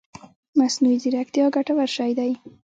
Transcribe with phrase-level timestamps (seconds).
[0.59, 2.31] مصنوعي ځيرکتيا ګټور شی دی